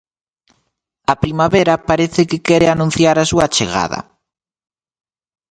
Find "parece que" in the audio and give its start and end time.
1.89-2.43